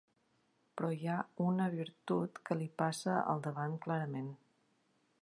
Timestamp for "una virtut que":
1.49-2.59